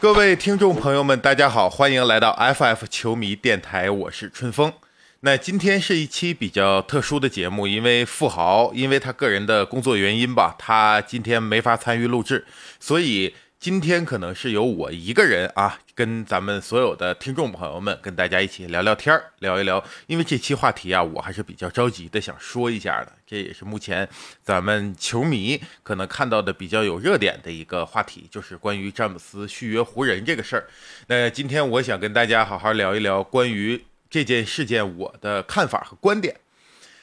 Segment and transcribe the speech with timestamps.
[0.00, 4.72] 各位听众朋友们，大家好，欢迎来到 FF 球迷电台，我是春风。
[5.20, 12.46] 那今天是一期比较特殊的节目，因为富豪因为他个人的工作原因吧，他今天没法参与录制，
[12.78, 19.84] 所以今天可能是由我一个人啊，跟咱们所有的听众朋友们跟大家一起聊聊天儿，聊一聊。
[20.06, 23.12] 因为这期话题啊，我还是比较着急的，想说一下的。
[23.26, 24.08] 这也是目前
[24.44, 30.68] 咱们球迷可能看到的比较有热点的一个话题，就是关于詹姆斯续约湖人这个事儿。
[31.08, 33.84] 那今天我想跟大家好好聊一聊关于。
[34.10, 36.36] 这件事件我的看法和观点。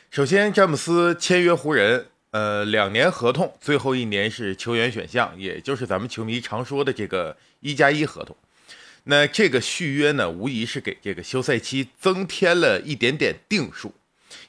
[0.09, 8.35] 首先，詹姆斯签约湖人，呃，两年合同，最后一年是球员选项，也就是咱们球迷常说的这个一加一合同。
[9.05, 13.93] 那这个续约呢，无疑是给这个休赛期增添了一点点定数。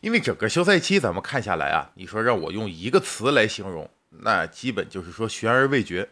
[0.01, 6.09] 因为整个休赛期咱们看下来啊，你说让我用一个词来形容，那基本就是说悬而未决。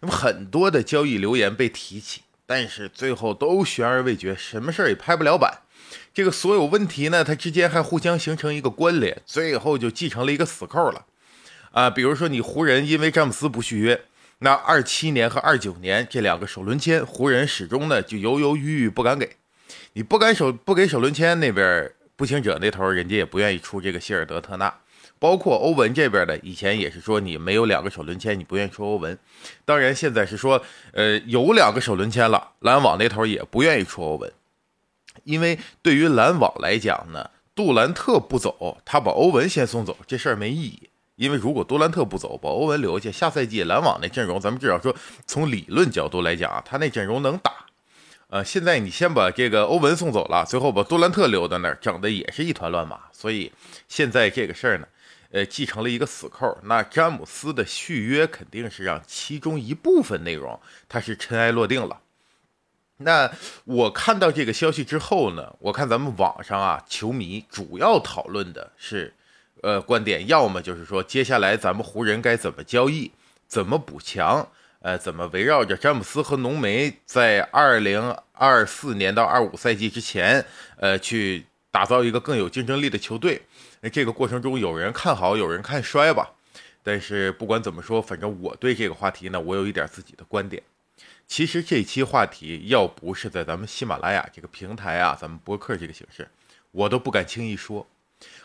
[0.00, 5.60] 那么很多的交易流言被提起，但是最后都悬而未决，什么事儿也拍不了板。
[6.12, 11.06] 这个所有问题呢，它之间还互相形成一个关联，最后就继承了一个死扣了，
[11.72, 14.00] 啊，比如说你湖人因为詹姆斯不续约，
[14.38, 19.36] 那二七年和二九年这两个首轮签，湖人始终呢就犹犹豫豫不敢给，
[19.94, 24.72] 你不敢首不给首轮签那边步行者那头人家也不愿意出这个希尔德特纳，
[25.18, 29.18] 包括欧文这边的以前也是说你没有两个首轮签你不愿意出欧文，
[29.64, 34.32] 当然现在是说呃有两个首轮签了，篮网那头也不愿意出欧文。
[35.24, 40.88] 因为对于篮网来讲呢，杜兰特不走，他把欧文先送走，这事儿没意义。
[41.16, 44.94] 因为如果杜兰特不走，把欧文留下，下赛季篮网那阵容，咱们至少说
[45.26, 47.52] 从理论角度来讲啊，他那阵容能打。
[48.28, 52.98] 呃，现在你先把这个欧文送走了，最后把杜兰特留在那儿，整的也是一团乱麻。
[53.12, 53.52] 所以
[53.86, 54.88] 现在这个事儿呢，
[55.30, 56.58] 呃，继承了一个死扣。
[56.64, 62.00] 那詹姆斯的续约肯定是让其中一部分内容，他是尘埃落定了。
[62.98, 63.30] 那
[63.64, 69.12] 我看到这个消息之后呢，我看咱们网上啊，球迷主要讨论的是，
[69.62, 73.10] 呃，观点要么就是说，接下来咱们湖人该怎么交易，
[73.48, 74.48] 怎么补强，
[74.80, 80.44] 呃，怎么围绕着詹姆斯和浓眉在二零二四年到二五赛季之前，
[80.76, 83.42] 呃，去打造一个更有竞争力的球队。
[83.80, 86.30] 那这个过程中，有人看好，有人看衰吧。
[86.84, 90.62] 但是不管怎么说，反正我对这个话题呢，我有一点自己的观点。
[91.26, 96.28] 其实这期话题要不是在咱们喜马拉雅这个平台啊，咱们播客这个形式，
[96.70, 97.86] 我都不敢轻易说。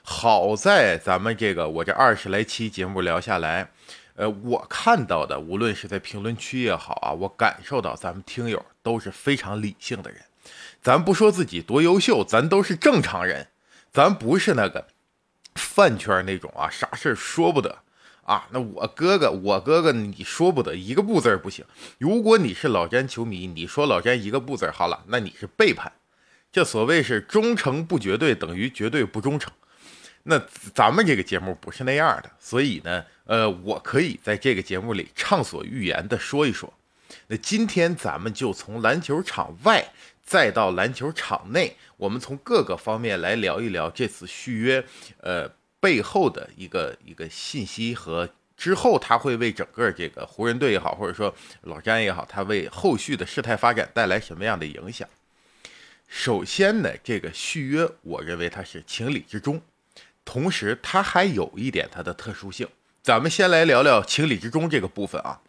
[0.01, 3.69] 好在咱们这个我这二十来期节目聊下来，
[4.16, 10.22] 呃，我看到的，无论是在评论区也好啊，我感受到咱们听友都是非常理性的人。
[10.81, 13.47] 咱不说自己多优秀，咱都是正常人，
[13.91, 14.88] 咱不是那个
[15.56, 17.79] 饭圈那种啊，啥事儿说不得。
[18.29, 21.66] 啊，那我哥哥，我哥哥，你说不得一个不字儿不行。
[21.97, 25.91] 如果你是老詹球迷，你说老詹一个不字儿好了，那你是背叛。
[26.51, 29.51] 这所谓是忠诚不绝对，等于绝对不忠诚。
[30.22, 30.39] 那
[30.75, 36.72] 咱们这个节目不是那样的，所以呢，呃，我可以在这个节目里畅所欲言的说一说。
[37.25, 39.84] 那今天咱们就从篮球场外
[40.23, 44.85] 再到篮球场内，我们从各个方面来聊一聊这次续约，
[45.22, 45.51] 呃。
[45.79, 55.07] 背后的一个一个信息和之后，他会为整个这个湖人队也好，或者说老詹也好，他为后续的事态发展带来什么样的影响？
[56.07, 59.62] 首先呢，这个续约，我认为它是情理之中，
[60.25, 62.68] 同时它还有一点它的特殊性。
[63.01, 65.39] 咱们先来聊聊情理之中这个部分啊。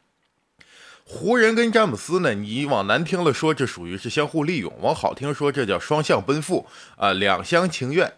[1.05, 8.13] 湖人跟詹姆斯呢，你往难听了说，这属于是相互利用；往好听说，这叫双向奔赴啊，两厢情愿。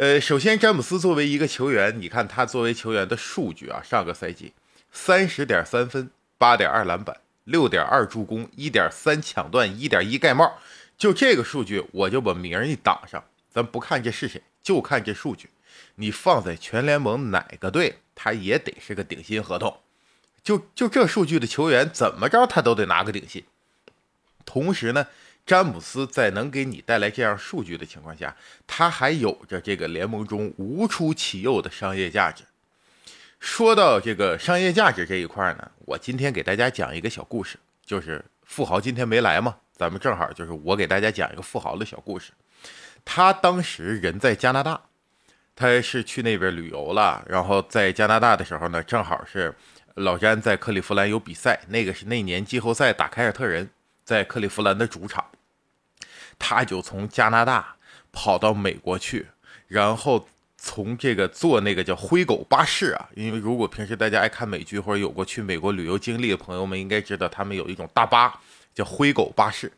[0.00, 4.54] 呃，首先，詹姆斯作为一个球员，你看他作为球员的数据啊，上个赛季
[4.90, 10.58] 三十点三分，八点二篮板，六点二助攻，一点三抢断，一点一盖帽，
[10.96, 15.50] 就这个数据，我就把名儿一挡上，咱不看这是谁，就看这数据，
[15.96, 19.80] 你放在全联盟哪个队，他也得是个顶薪合同，
[20.42, 23.44] 就就这数据的球员，怎么着他都得拿个顶薪，
[24.46, 25.08] 同时呢。
[25.46, 32.44] 詹姆斯在能给你带来这样数据的情况下，他还有着这个联盟中无出其右的商业价值。
[33.40, 42.32] 说到这个商业价值这一块呢，我今天给大家讲一个小故事，就是富豪今天没来嘛，咱们正好就是我给大家讲一个富豪的小故事。
[43.04, 44.78] 他当时人在加拿大，
[45.56, 49.54] 他是去那边旅游了，然后在加拿大的时候呢，正好是
[49.94, 53.70] 老詹在克利夫兰有比赛，那个是那年季后赛打凯尔特人，
[54.04, 55.24] 在克利夫兰的主场。
[56.38, 57.76] 他就从加拿大
[58.12, 59.26] 跑到美国去，
[59.68, 60.26] 然后
[60.56, 68.40] 从这个坐那个叫灰狗巴士啊，因为如果平时大家爱看美剧或者有过去美国旅游经历的朋友们，应该知道他们有一种大巴，
[68.74, 69.70] 叫灰狗巴士，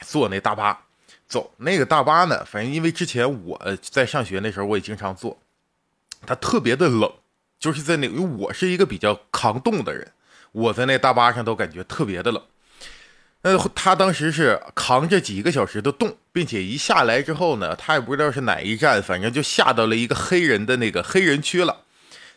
[0.00, 0.86] 坐那大巴
[1.26, 1.52] 走。
[1.58, 5.38] 那个大巴呢，反正因为之前我在上学那时候，我也经常坐，
[6.26, 7.12] 它特别的冷，
[7.58, 10.12] 就是在那，因为我是一个比较抗冻的人，
[10.52, 12.42] 我在那大巴上都感觉特别的冷。
[13.42, 21.84] 那，他当时是扛着几个小时的冻，并且一下来之后呢，他也不知道是哪一站，反正就下到了一个黑人的那个黑人区了。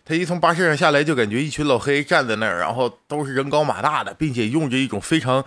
[0.05, 5.43] 他一从巴士上下来，就感觉一群老黑站在那儿，然后都是人高马大的，并且用着一种非常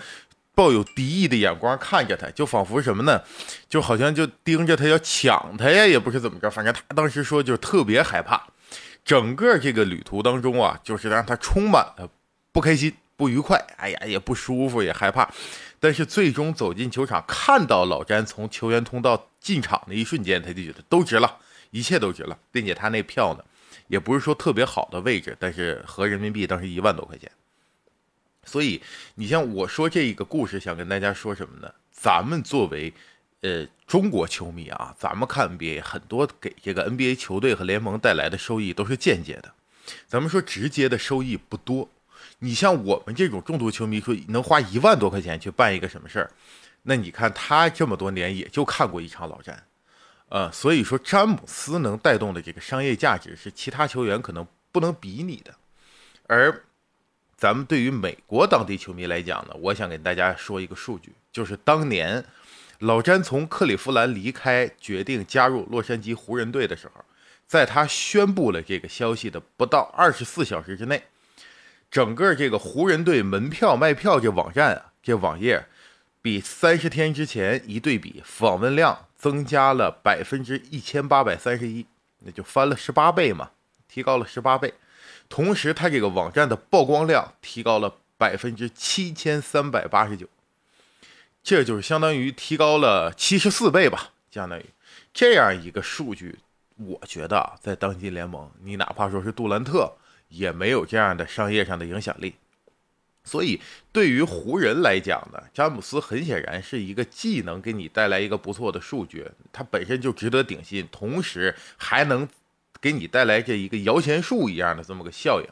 [0.57, 3.23] 抱有敌意的眼光看着他，就仿佛什么呢？
[3.69, 8.45] 就好像就盯着他要抢他呀，也不是怎么着，反正他当时说就是特别害怕。
[9.05, 12.09] 整个这个旅途当中啊，就是让他充满了
[12.53, 12.93] 不开心。
[13.17, 15.31] 不愉快，哎呀，也不舒服，也害怕，
[15.79, 21.39] 但是最终走进球场，看到老詹从球员通道进场的一瞬间，他就觉得都值了，
[21.71, 23.45] 一切都值了，并且他那票呢，
[23.87, 27.31] 也不是说特别好的位置，但是合人民币当时一万多块钱。
[28.45, 28.83] 所以
[29.15, 31.73] 你像我说这一个故事，想跟大家说什么呢？
[31.93, 32.93] 咱们作为
[33.43, 39.53] 呃中国球迷啊，咱们看 NBA 很多给这个 NBA 球队和联盟带来的收益都是间接的，
[40.07, 41.89] 咱们说直接的收益不多。
[42.41, 46.31] 你像我们这种重度球迷，说能花一万多块钱去办一个什么事儿，
[46.83, 49.65] 那你看他这么多年也就看过一场老詹，
[50.29, 55.55] 呃，所以说詹姆斯能带动的这个商业价值是其他球员可能不能比拟的。
[56.27, 56.63] 而
[57.37, 62.23] 咱们对于美国当地球迷来讲呢，我想给大家说一个数据，就是当年
[62.81, 67.05] 老詹从克利夫兰离开，决定加入洛杉矶湖人队的时候，
[67.47, 71.03] 在他宣布了这个消息的不到二十四小时之内。
[71.91, 75.67] 整个这个湖人队门票卖票这网站啊，这网页，
[76.21, 81.87] 比三十天之前一对比，访问量增加了百分之一千八百三十一，
[82.21, 83.51] 那就翻了十八倍嘛，
[83.89, 84.75] 提高了十八倍。
[85.29, 90.27] 同时，它这个网站的曝光量提高了百分之七千三百八十九，
[91.43, 94.67] 这就是相当于提高了七十四倍吧，相当于
[95.13, 96.39] 这样一个数据。
[96.77, 99.93] 我觉得，在当今联盟，你哪怕说是杜兰特。
[100.37, 102.35] 也没有这样的商业上的影响力，
[103.23, 103.61] 所以
[103.93, 112.29] 对于湖人来讲呢，詹姆斯很显然是一个既能给你带来一个不错的数据，他本身就值得顶薪，同时还能
[112.81, 115.49] 给你带来这一个摇钱树一样的这么个效应，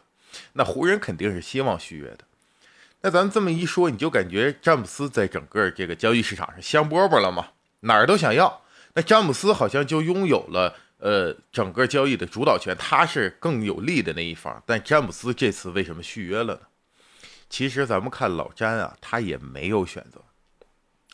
[0.55, 2.19] 那湖人肯定是希望续约的。
[3.03, 7.49] 那咱这么一说，你就感觉詹姆斯在整个这个交易市场上香饽饽了吗？
[7.81, 8.63] 哪儿都想要，
[8.95, 10.77] 那詹姆斯好像就拥有了。
[11.03, 14.63] 呃，整个交易的主导权，他是更有利的那一方。
[14.65, 16.61] 但詹姆斯这次为什么续约了呢？
[17.51, 20.23] 其实咱们看老詹啊，他也没有选择。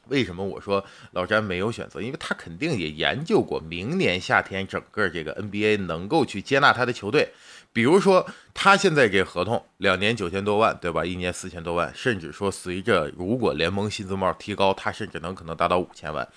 [0.08, 2.02] 为什么我说老詹没有选择？
[2.02, 7.32] 因为他肯定也研究过，明年夏天整个这个 NBA 能够去接纳他的球队。
[7.72, 11.02] 比如说，他现在这合同两年九千多万，对吧？
[11.02, 16.28] 一年四千多万，甚至说随着如果联盟薪资帽提高，他甚至能可能达到五千万。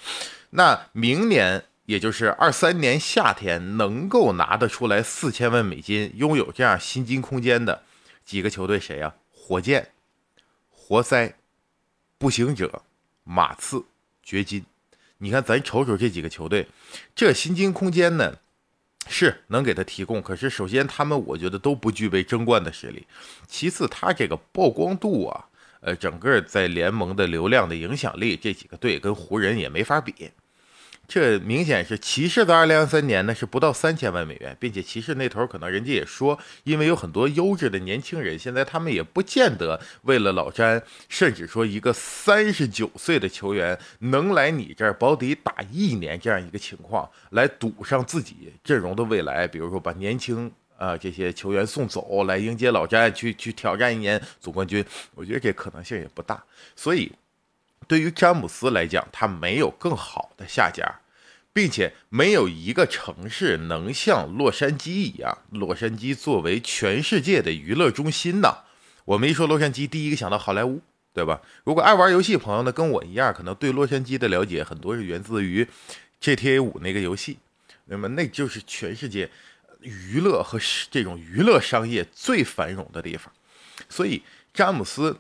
[0.52, 1.66] 那明年。
[1.92, 7.84] 也就是二三年夏天能够拿得出来四千万美金，拥有这样薪金空间的
[8.24, 9.14] 几个球队谁呀？
[9.30, 9.90] 火箭、
[10.70, 11.36] 活塞、
[12.18, 12.84] 步行者、
[13.26, 13.84] 马刺、
[14.24, 14.64] 掘金。
[15.18, 16.66] 你看，咱瞅瞅这几个球队，
[17.14, 18.38] 这薪金空间呢
[19.10, 20.22] 是能给他提供。
[20.22, 23.06] 可是，首先他们我觉得都不具备争冠的实力，
[23.50, 25.46] 其次他这个曝光度啊，
[25.82, 30.32] 呃，整个在联盟的流量的影响力，这几个队跟湖人也没法比。
[31.14, 54.82] 这明显是骑士的二零二三年呢，是不到三千万美元，并且骑士那头可能人家也说，因为有很多优质的年轻人，现在他们也不见得为了老詹，甚至说一个三十九岁的球员能来你这儿保底打一年这样一个情况，来赌上自己阵容的未来，比如说把年轻啊这些球员送走，来迎接老詹去去挑战一年总冠军，
[55.14, 56.42] 我觉得这可能性也不大，
[56.74, 57.12] 所以。
[57.88, 61.00] 对于詹姆斯来讲，他没有更好的下家，
[61.52, 65.40] 并且没有一个城市能像洛杉矶一样。
[65.52, 68.60] 洛杉矶作为全世界的娱乐中心呢，
[69.04, 70.82] 我们一说洛杉矶，第一个想到好莱坞，
[71.14, 71.42] 对吧？
[71.66, 75.68] 如果爱玩游戏朋友呢，跟我一样，可能对洛杉矶的了解很多是源自于
[76.22, 77.40] GTA 五那个游戏，
[77.86, 79.30] 那么那就是全世界
[79.82, 80.58] 娱乐和
[80.90, 83.34] 这种娱乐商业最繁荣的地方。
[83.90, 84.24] 所以
[84.54, 85.20] 詹姆斯。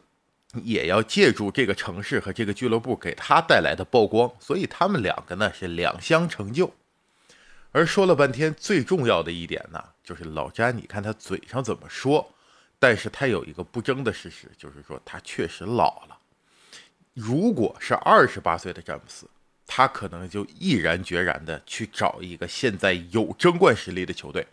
[0.63, 6.73] 也要借助这个城市和这个俱乐部给他带来的曝光，所以他们两个呢是两相成就。
[7.71, 12.33] 而说了半天，最重要的一点呢，就是老詹，你看他嘴上怎么说，
[12.77, 16.17] 但是他有一个不争的事实，就是说他确实老了。
[17.13, 19.29] 如果是二十八岁的詹姆斯，
[19.65, 24.45] 他可能就毅然决然的去找一个现在有争冠实力的球队。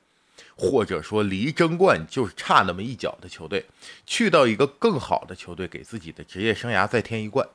[0.59, 3.65] 或者说离争冠就是差那么一脚的球队，
[4.05, 7.49] 去到一个更好的球队，给自己的职业生涯再添一冠。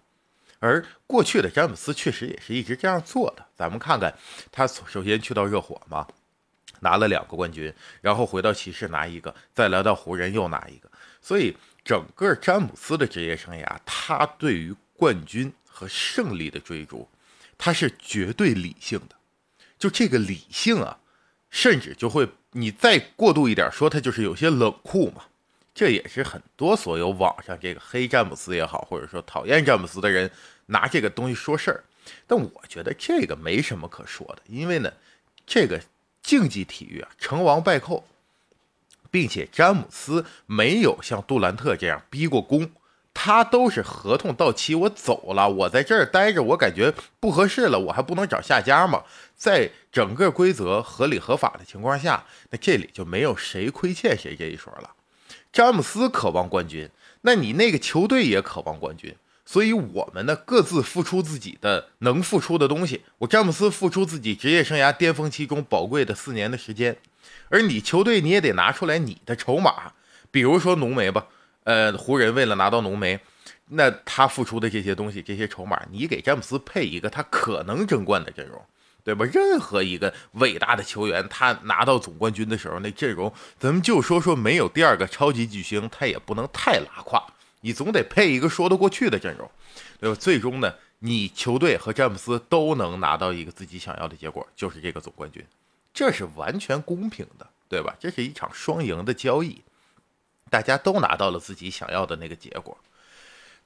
[0.60, 3.46] 而过去的詹姆斯确实也是一直这样做的。
[3.58, 4.18] 咱们看看，
[4.50, 6.08] 他首先去到热火嘛，
[6.80, 10.90] 拿了两个冠军，然后回到骑士拿一个，再来到湖人又拿一个。
[11.22, 17.10] 所以整个詹姆斯的职业生涯，他对于冠军和胜利的追逐，
[17.58, 19.16] 他是绝对理性的。
[19.78, 20.98] 就这个理性啊，
[21.54, 25.26] 甚至就会你再过度一点说，他就是有些冷酷嘛。
[25.76, 30.30] 这也是很多所有网上这个黑詹姆斯也好，或者说讨厌詹姆斯的人
[30.66, 31.84] 拿这个东西说事儿。
[32.26, 34.92] 但我觉得这个没什么可说的，因为呢，
[35.46, 35.80] 这个
[36.24, 38.08] 竞技体育啊，成王败寇，
[39.12, 42.72] 并且詹姆斯没有像杜兰特这样逼过宫，
[43.14, 49.04] 他都是合同到期我走了，我在这儿待着，我感觉不合适了，我还不能找下家吗？
[49.36, 54.92] 在整个规则合理合法的情况下，那这里就没有谁亏欠谁这一说了。
[55.52, 56.90] 詹姆斯渴望冠军，
[57.22, 59.16] 那你那个球队也渴望冠军，
[59.46, 63.04] 所以我们呢各自付出自己的能付出的东西。
[63.20, 66.98] 我詹姆斯付出自己职业生涯巅峰期中宝贵的四年的时间，
[67.50, 69.94] 而你球队你也得拿出来你的筹码，
[70.32, 71.28] 比如说浓眉吧，
[71.64, 73.20] 呃，湖人为了拿到浓眉，
[73.70, 78.62] 那他付出的这些东西这些筹码，你给詹姆斯配一个他可能争冠的阵容。
[79.06, 79.26] 对吧？
[79.34, 87.22] 任何一个伟大的球员，他拿到总冠军的时候，那阵容，咱们就说说没有第二个超级巨星，他也不能太拉胯。
[87.60, 89.52] 你总得配一个说得过去的阵容，
[90.00, 90.16] 对吧？
[90.18, 95.44] 最终呢，你球队和詹姆斯都能拿到一个自己想要的结果，就是这个总冠军，
[95.94, 97.94] 这是完全公平的，对吧？
[98.00, 99.62] 这是一场双赢的交易，
[100.54, 102.78] 大家都拿到了自己想要的那个结果。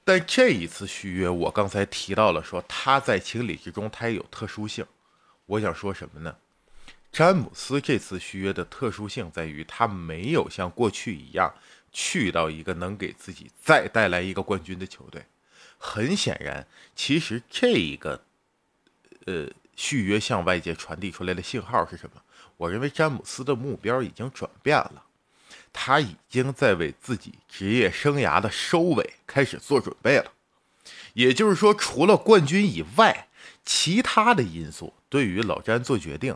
[0.04, 4.86] 但这一次续约，我刚才提到了，说他在情理之中，他也有特殊性。
[5.44, 6.34] 我想说什么呢？
[7.12, 11.54] 詹姆斯这次续约的特殊性在于，他没有像过去一样
[11.92, 15.26] 去到一个能给自己再带来一个冠军的球队。
[15.76, 16.66] 很显然，
[16.96, 18.22] 其实这一个
[19.26, 22.22] 呃续约向外界传递出来的信号是什么？
[22.56, 25.04] 我认为詹姆斯的目标已经转变了，
[25.80, 30.32] 他已经在为自己职业生涯的收尾开始做准备了。
[31.14, 33.26] 也就是说，除了冠军以外。
[33.70, 36.34] 其他的因素对于老詹做决定，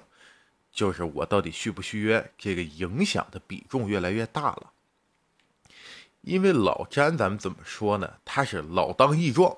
[0.70, 4.72] 就是我到底续不续约，这个影响的比重越来越大了。
[6.20, 8.16] 因为老詹，咱们怎么说呢？
[8.26, 9.56] 他是老当益壮，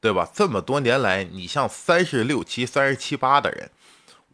[0.00, 0.30] 对吧？
[0.32, 3.72] 这么多年来，你像三十六七、三十七八的人，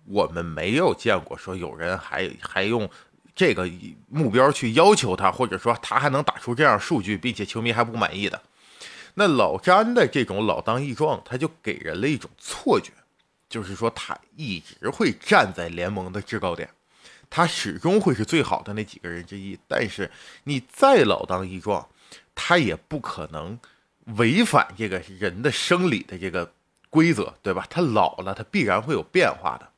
[0.05, 2.91] 我们没有见过说有人还还用
[3.35, 3.69] 这个
[4.09, 8.43] 目标去要求他，或者说他还能打出这样数据，并且球迷还不满意的。
[9.15, 12.93] 那老詹的这种老当益壮，他就给人了一种错觉，
[13.49, 16.69] 就是说他一直会站在联盟的制高点，
[17.29, 19.59] 他始终会是最好的那几个人之一。
[19.69, 20.11] 但是
[20.45, 21.89] 你再老当益壮，
[22.35, 23.59] 他也不可能
[24.17, 26.53] 违反这个人的生理的这个
[26.91, 27.67] 规则，对吧？
[27.69, 29.72] 他老了，他必然会有变化的。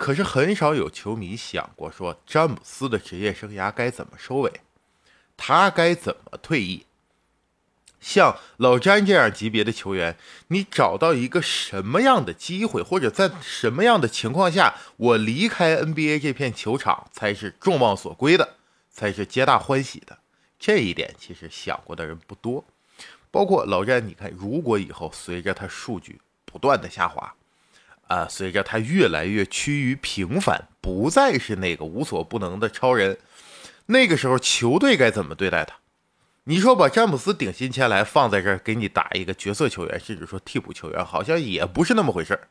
[0.00, 4.50] 可是很少有球迷想过说，詹姆斯的职业生涯该怎么收尾，
[5.36, 6.86] 他该怎么退役。
[8.00, 10.16] 像老詹这样级别的球员，
[10.48, 18.54] 你找到一个什么样的机会，或者在什么样的情况下，我离开 NBA 这片球场才是众望所归的，
[18.90, 20.16] 才是皆大欢喜的？
[20.58, 22.64] 这一点其实想过的人不多。
[23.30, 27.34] 包括老詹，你看，如果以后随着他数据不断的下滑，
[28.10, 33.16] 啊，随着他越来越趋于平凡，不再是那个无所不能的超人，
[33.86, 35.76] 那个时候球队该怎么对待他？
[36.44, 42.48] 你说把詹姆斯顶薪签来放在这儿给你打一个角色球员，甚至说替补球员，好像也不是那么回事儿。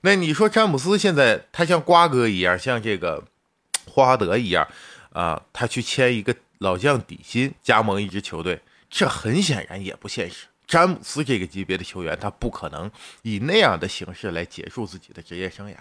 [0.00, 3.24] 那你说詹姆斯现在他像瓜哥一样，像这个
[3.84, 4.66] 霍华德一样
[5.12, 10.46] 啊，他去签一个老将底薪加盟一支球队，这很显然也不现实。
[10.68, 12.90] 詹姆斯这个级别的球员，他不可能
[13.22, 15.76] 以那样的形式来结束自己的职业生涯。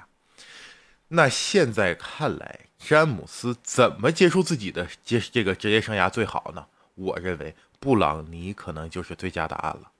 [1.09, 6.67] 那现在看来，詹姆斯怎么结束自己的这这个职业生涯最好呢？
[6.95, 9.91] 我认为布朗尼可能就是最佳答案了。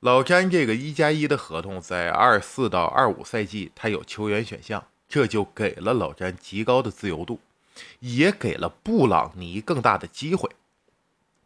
[0.00, 7.40] 老詹这个一加一的合同在二四到二五赛季，他有球员选项，这就给了老詹极高的自由度，
[8.00, 10.50] 也给了布朗尼更大的机会。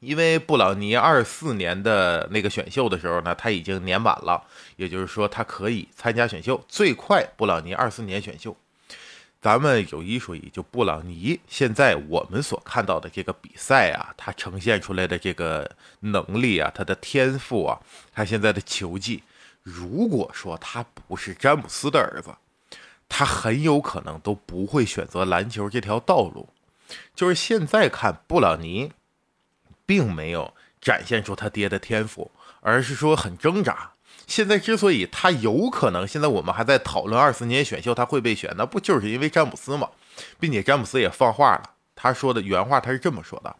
[0.06, 4.40] 因为布朗尼二四年的那个选秀的时候呢，他已经年满了，
[4.76, 8.56] 也就是说他可以参加选秀，最快布朗尼二四年选秀。
[9.42, 15.68] 咱们有一说一，就布朗尼现在我们所看到的这个比赛啊，他呈现出来的这个
[16.00, 17.80] 能力啊，他的天赋啊，
[18.12, 19.25] 他现在的球技，
[19.62, 22.30] 如果说他不是詹姆斯的儿子，
[23.08, 26.48] 他很有可能都不会选择篮球这条道路。
[27.14, 28.92] 就是现在看布朗尼，
[29.87, 33.93] 并没有展现出他爹的天赋，而是说很挣扎。
[34.26, 39.88] 现在之所以他有可能，现在我们还在讨论二四年选秀他会被选，那不就是因为詹姆斯吗？
[40.40, 43.55] 并且詹姆斯也放话了，他说的原话他是这么说的：“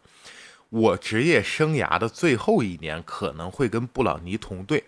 [0.69, 4.83] 我职业生涯的最后一年可能会跟布朗尼同队，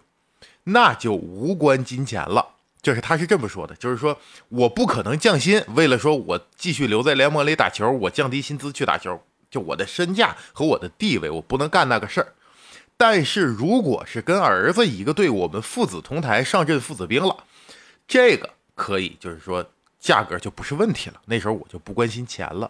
[0.66, 4.18] 那就无关金钱了。”就是他是这么说的，就是说
[4.48, 12.34] 我不可能降薪，为了说我继续留在联盟里打球，我降低薪资去打球，就我的身价和我的地位，我不能干那个事儿。
[12.98, 17.44] 但是如果是跟儿子一个队，我们父子同台上阵父子兵了，
[18.08, 19.66] 这个可以，就是说
[20.00, 21.22] 价格就不是问题了。
[21.26, 22.70] 那时候我就不关心钱了。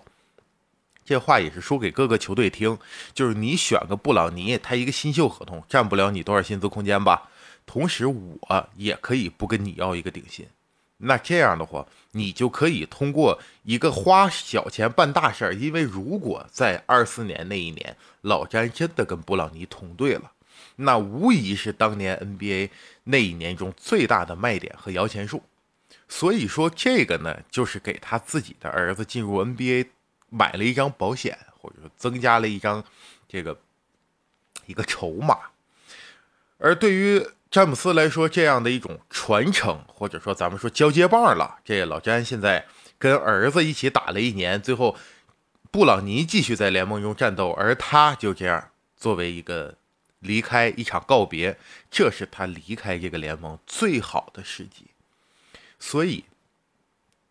[1.04, 2.78] 这话也是说给各个球队听，
[3.16, 7.30] 就是你选个布朗尼，他一个新秀合同占不了你多少薪资空间吧。
[7.66, 10.46] 同时，我也可以不跟你要一个顶薪，
[11.02, 15.56] 那这样的话，你就可以通过一个花小钱办大事儿。
[15.56, 20.32] 因为如果在二四年那一年，老詹真的跟布朗尼同队了，
[20.76, 22.70] 那无疑是当年 NBA
[23.06, 25.42] 那一年中最大的卖点和摇钱树。
[26.10, 29.88] 所以说，这个呢，就是给他自己的儿子进入 NBA
[30.30, 32.84] 买了一张保险，或者说增加了一张
[33.28, 33.58] 这个
[34.66, 35.38] 一个筹码。
[36.58, 41.60] 而对于詹姆斯来说，这样的一种传承，或者说咱们说交接棒了。
[41.66, 44.96] 这老詹现在跟儿子一起打了一年，最后
[45.72, 49.76] 布朗尼继续在联盟中战斗，而他就这样作为一个
[50.20, 51.58] 离开一场告别，
[51.90, 54.86] 这是他离开这个联盟最好的时机。
[55.80, 56.26] 所以，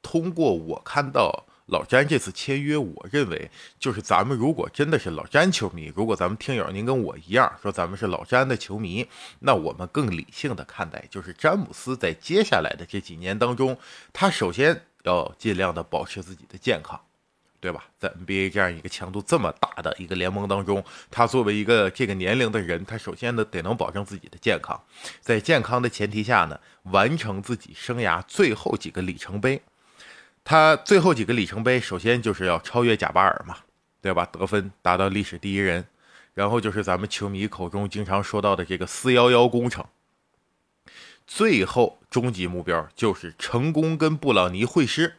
[0.02, 1.44] 通过我看到。
[1.68, 9.06] 老詹这次签约，我认为就是咱们如果真的是老詹球迷，如果咱们听友您跟我一样说咱们是老詹的球迷，
[9.40, 13.76] 那我们更理性的看待，就是詹姆斯在接下来的这几年当中，
[14.14, 16.98] 他首先要尽量的保持自己的健康，
[17.60, 17.84] 对吧？
[17.98, 24.82] 在 NBA 这样一个强度这么大的一个联盟当中，他作为一个这个年龄的人，他首先呢得能保证自己的健康，
[25.20, 29.61] 在健康的前提下呢，完成自己生涯最后几个里程碑。
[30.48, 33.58] 他最后几个里程碑，首先就是要超越贾巴尔嘛，
[34.00, 34.24] 对吧？
[34.32, 35.87] 得分达到历史第一人，
[36.32, 39.84] 然后就是咱们球迷口中经常说到的这个“四幺幺工程”。
[41.28, 45.16] 最后终极目标就是成功跟布朗尼会师，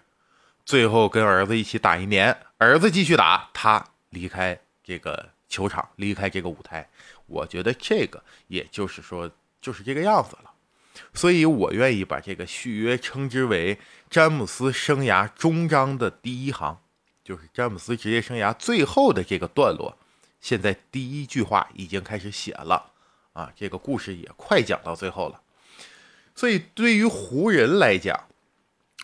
[0.65, 6.89] 最后跟儿子一起打一年，儿子继续打，他离开这个球场，离开这个舞台。
[7.27, 9.29] 我觉得这个也就是说，
[9.61, 10.48] 就是这个样子了。
[11.13, 16.79] 所以我愿意把这个续约称之为詹姆斯生涯终章的第一行，
[17.23, 19.97] 就是詹姆斯职业生涯最后的这个段落。
[20.41, 22.91] 现在第一句话已经开始写了
[23.33, 25.41] 啊，这个故事也快讲到最后了。
[26.33, 28.27] 所以对于湖人来讲，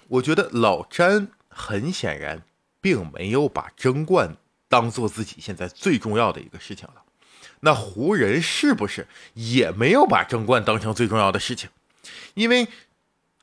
[0.08, 2.44] 我觉得老詹很显然
[2.80, 4.38] 并没有把争冠
[4.70, 7.04] 当做自己现在最重要的一个事情了。
[7.62, 11.70] 那湖人是不是也没有把争冠当成最重要的事情？
[12.34, 12.68] 因为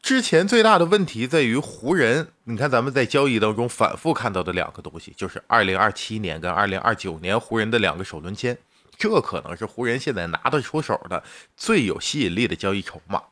[0.00, 8.58] 之前最大的问题在于湖人，你看咱们在交易当中反复看到的两个东西，就是二零二七年跟二零二九年湖人的两个首轮签，
[8.98, 11.22] 这可能是湖人现在拿得出手的
[11.56, 13.22] 最有吸引力的交易筹码。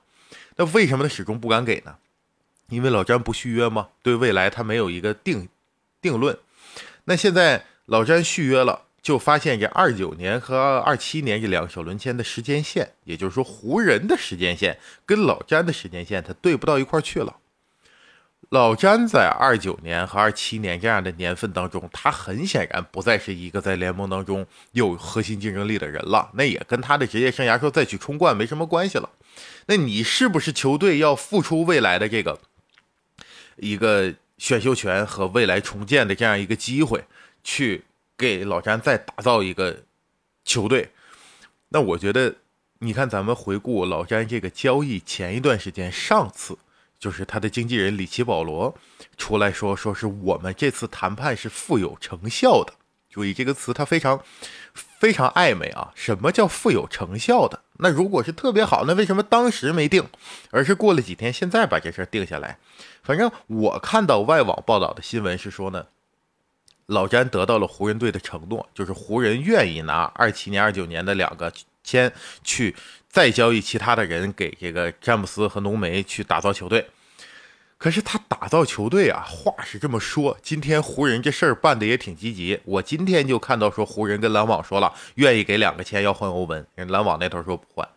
[0.57, 1.97] 那为什么他始终不敢给呢？
[2.69, 3.89] 因为老詹不续约吗？
[4.03, 5.49] 对未来他没有一个定
[6.01, 6.39] 定论。
[7.05, 8.83] 那现在老詹续约了。
[9.03, 17.37] 就发现这二九年和二七年这两个首轮签的时间线，也就是说湖人的时间线跟老詹的时间线，它对不到一块去了。
[18.51, 26.31] 老詹在二九年和二七年这样的年份当中，他很显然不再是一个在联盟当中有核心竞争力的人了。
[26.35, 29.09] 那也跟他的职业生涯说再去冲冠没什么关系了。
[29.67, 32.41] 那你是不是球队要付出未来的这个
[33.57, 37.05] 一个选秀权和未来重建的这样一个机会
[37.45, 37.85] 去？
[38.21, 39.85] 给老詹再打造一个
[40.45, 40.91] 球队，
[41.71, 42.35] 那我觉得，
[42.81, 46.59] 你看咱们回顾老詹这个交易前一段时间，上次
[46.99, 48.77] 就是他的经纪人里奇保罗
[49.17, 52.75] 出来说，说是我们这次谈判是富有成效的。
[53.09, 54.23] 注意这个词，它非常
[54.75, 55.91] 非常暧昧啊。
[55.95, 57.63] 什么叫富有成效的？
[57.79, 60.07] 那如果是特别好，那为什么当时没定，
[60.51, 62.59] 而是过了几天，现在把这事定下来？
[63.03, 65.87] 反正我看到外网报道的新闻是说呢。
[66.91, 71.53] 老詹得到了湖人队的承诺，就是湖人愿意拿二七年、二九年的两个
[71.85, 72.75] 签去
[73.09, 76.87] 再交易其他的人给这个詹姆斯和浓眉去打造球队。
[77.79, 82.61] 可是他打造球队啊，话是这么说，今天湖人这事儿办的也挺积极。
[82.65, 87.89] 我今天就看到说湖人跟篮网说了，愿意给两个签要换欧文，人篮网那头说不换。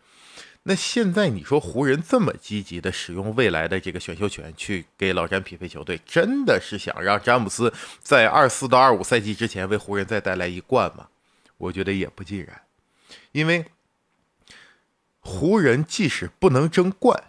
[0.66, 11.08] 那现在你说湖人这么积极的使用未来的这个选秀权去给老詹匹配球队，真的是想让詹姆斯在二四到二五赛季之前为湖人再带来一冠吗？
[11.58, 12.62] 我觉得也不尽然，
[13.34, 13.66] 因为
[15.20, 17.26] 湖人即使不能争冠，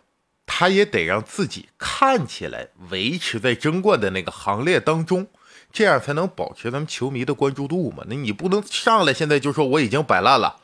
[0.46, 5.26] 他也得让自己看起来维持在争冠的那个行列当中，
[5.72, 8.04] 这样才能保持咱们球迷的关注度嘛。
[8.08, 10.60] 那你不能上来现在就说我已经摆烂了。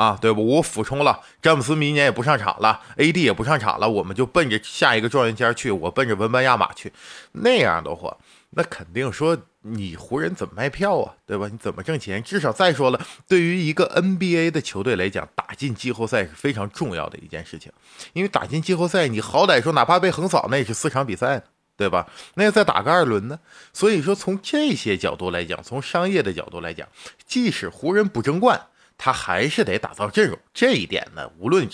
[0.00, 0.40] 啊，对吧？
[0.40, 6.90] 我俯冲了，詹姆斯明年也不上场了，AD 也不上场了，我们就奔着下一个状元签去，我奔着文班亚马去。
[7.32, 8.16] 那样的话，
[8.52, 11.50] 那肯定说你湖人怎么卖票啊，对吧？
[11.52, 12.22] 你怎么挣钱？
[12.22, 17.70] 至少再说了，对于一个 NBA 的球队来讲，打进季后赛是非常重要的一件事情，
[18.14, 21.42] 因为打进季后赛，你好歹说哪怕被横扫，那也是四场比赛，
[21.76, 22.08] 对吧？
[22.36, 23.38] 那要再打个二轮呢。
[23.74, 26.88] 所以说，从这些角度来讲，从商业的角度来讲，
[27.26, 28.68] 即使湖人不争冠。
[29.02, 31.66] 他还是得打造阵容，这一点呢，无论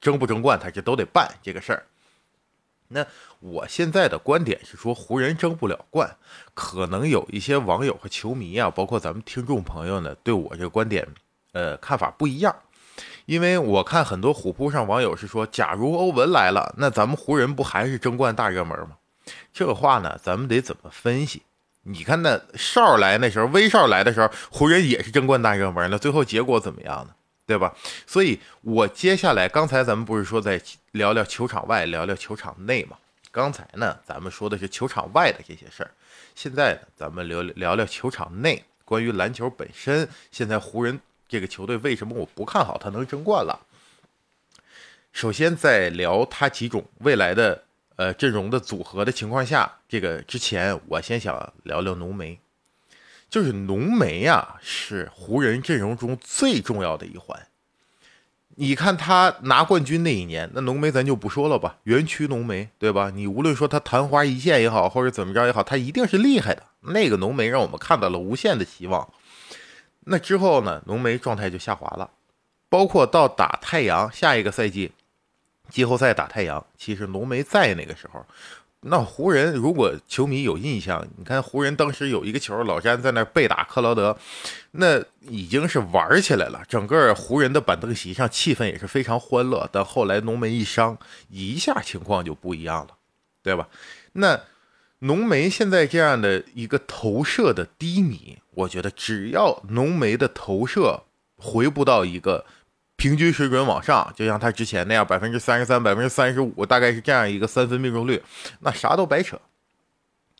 [0.00, 1.86] 争不争冠，他这都得办这个事儿。
[2.88, 3.06] 那
[3.38, 6.16] 我现在的观点是说，湖人争不了冠，
[6.54, 11.06] 可能有一些网友和球迷啊，包括咱们听众朋友呢，对我这个观点，
[11.52, 12.52] 呃，看法不一样。
[13.26, 18.96] 因为我看很多虎扑上网友是说，假如欧文来了，那咱们湖人不还是争冠大热门吗？
[19.52, 21.42] 这个话呢，咱们得怎么分析？
[21.84, 27.14] 你看那少来那时候，威少来的时候，湖人也是争冠大热门，那最后结果怎么样呢？
[27.44, 27.74] 对吧？
[28.06, 32.96] 所以我接下来，刚才咱们不是说在聊聊球场外，聊聊球场内吗？
[33.32, 35.90] 刚才呢，咱们说的是球场外的这些事儿，
[36.36, 40.08] 现在呢，咱们聊聊聊球场内，关于篮球本身。
[40.30, 43.58] 现在湖人这个球队为什么我不看好他能争冠了？
[45.12, 47.64] 首先在聊他几种未来的。
[47.96, 52.38] 呃，阵容的组合的情况下，这个之前我先想聊聊浓眉，
[53.28, 57.46] 就是浓眉呀，是湖人阵容中最重要的一环。
[58.56, 63.10] 你看他拿冠军那一年，那浓眉咱就不说了吧，园区浓眉对吧？
[63.14, 66.62] 你无论说他昙花一现也好，或者怎么着也好，他一定是厉害的。
[66.80, 69.10] 那个浓眉让我们看到了无限的希望。
[70.00, 72.10] 那之后呢，浓眉状态就下滑了，
[72.68, 74.92] 包括到打太阳下一个赛季。
[75.70, 78.24] 季后赛打太阳，其实浓眉在那个时候，
[78.80, 84.18] 那湖人如果球迷有印象，你看湖人当时有一个球，老詹在那背打克劳德，
[84.72, 89.68] 那已经是玩起来了，整个湖人的板凳席上气氛也是非常欢乐。
[89.72, 90.98] 但后来浓眉一伤，
[91.30, 92.96] 一下情况就不一样了，
[93.42, 93.68] 对吧？
[94.14, 94.40] 那
[94.98, 101.04] 浓眉现在这样的一个投射的低迷，我觉得只要浓眉的投射
[101.36, 102.44] 回不到一个。
[103.02, 108.22] 平均水准往上，就像他之前那样，百分之三十三、百分之三十五，大概是这样一个三分命中率，
[108.60, 109.40] 那啥都白扯。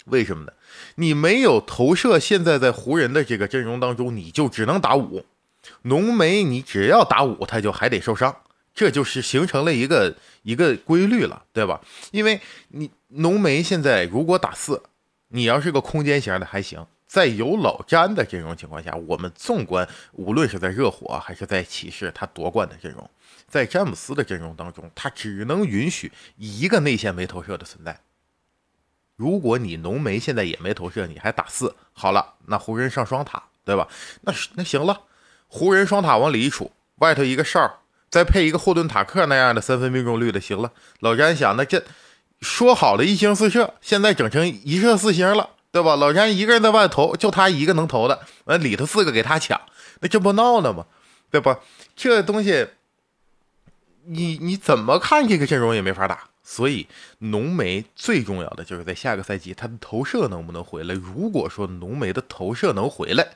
[0.05, 0.53] 为什么呢？
[0.95, 5.27] 你没有投射，现在在湖人的这个阵容当中，你就只能打五。
[5.83, 8.33] 浓眉，你只要打五，他就还得受伤，
[8.73, 11.81] 这就是形成了一个一个规律了，对吧？
[12.13, 14.81] 因为你浓眉现在如果打四，
[15.31, 16.87] 你要是个空间型的还行。
[17.13, 23.11] 在有老詹的阵容情况下，我们纵观，无论是在热火还是在骑士，他夺冠的阵容，
[23.47, 28.01] 在詹姆斯的阵容当中，他只能允许一个内线没投射的存在。
[29.17, 33.87] 如果你浓眉现在也没投射，你还打四，好了，那湖人上双塔，对吧？
[34.23, 35.03] 那那行了，
[35.49, 36.71] 湖人双塔往里一杵，
[37.01, 40.73] 外头一个哨，再配一个霍顿塔克那样的三分命中率的，行了。
[41.01, 41.85] 老詹想，那这
[42.41, 45.51] 说好了一星四射，现在整成一射四星了。
[45.73, 45.97] 对吧？
[45.97, 49.59] 老詹一个人在外投，就他一个能投的，完里头四个给他抢，
[50.01, 50.87] 那这不闹呢吗？
[51.31, 51.61] 对吧？
[51.97, 52.69] 这东西，
[54.05, 56.29] 你你怎么看这个阵容也没法打。
[56.45, 60.95] 所以浓眉最重要的就是在下个赛季他的投射能不能回来。
[60.95, 63.27] 如果说浓眉的投射能回来，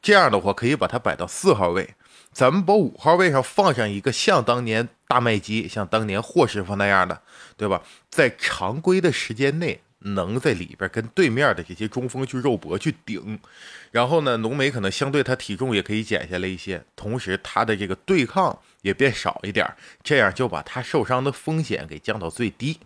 [0.00, 1.94] 这样的话可以把它摆到四号位，
[2.32, 7.20] 咱们把五号位上放上一个像当年大麦基、像当年霍师傅那样的，
[7.58, 7.82] 对吧？
[8.08, 9.82] 在常规的时间内。
[10.04, 13.38] 能在里边跟对面的这些中锋去肉搏去顶，
[13.90, 19.66] 然后呢，浓眉可能相对他体重也可以减下来一些，同时他的这个对抗也变少一点，
[20.02, 22.78] 这样就把他受伤的风险给降到最低。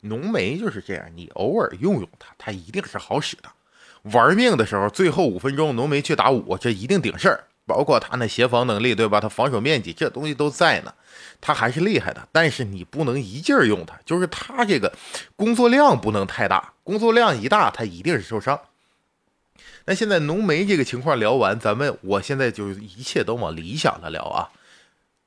[0.00, 3.48] 浓眉就是这样，你偶尔用用他，他一定是好使的。
[4.12, 7.44] 玩命的时候，最后五分钟浓眉去打五，这一定顶事儿。
[7.72, 9.18] 包括他那协防能力，对吧？
[9.18, 10.92] 他防守面积这东西都在呢，
[11.40, 12.28] 他还是厉害的。
[12.30, 14.92] 但是你不能一劲儿用他，就是他这个
[15.36, 18.60] 工作量不能太大，工作量一大，他一定是受伤。
[19.86, 24.50] 那现在浓眉这个情况聊完，咱们我现在就一切都往理想的聊啊。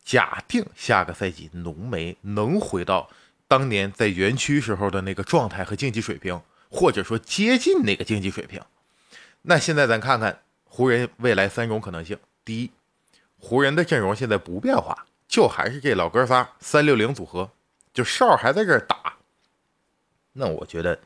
[0.03, 3.09] 假定下个赛季浓眉能回到
[3.47, 8.61] 当年在园区时候的那个状态和竞技水平，或者说接近那个竞技水平，
[9.41, 10.41] 那现在咱看看。
[10.67, 12.71] 湖人未来三种可能性：第一，
[13.39, 17.49] 湖人的阵容现在不变化，就还是这老哥仨三六零组合，
[17.93, 19.15] 就哨还在这打。
[20.33, 20.99] 那我觉得，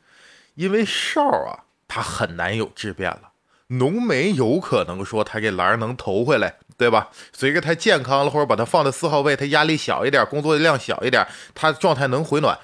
[0.54, 3.32] 因为哨啊，他很难有质变了。
[3.68, 7.10] 浓眉有可能说他这篮能投回来，对吧？
[7.32, 12.58] 随着他健康了，或者把他放在四号位，他压力小一点，工作量小一点，他状态能回暖。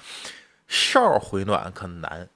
[0.67, 2.27] 哨回暖可难，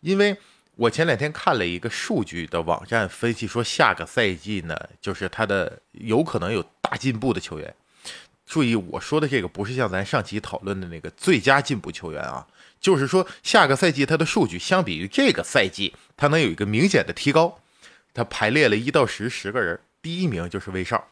[0.00, 0.36] 因为
[0.78, 7.74] 我前两天看了一个数据的网站分析，说下个赛季呢，就是他的有可能有大进步的球员。
[8.46, 12.46] 注意，我说的这个不是像咱上期讨论的那个最佳进步球员啊，
[12.80, 17.58] 就是说下个赛季他的数据相比于这个赛季，他能有一个明显的提高。
[18.14, 21.08] 他排列了一到十十个人，第一名就是威少。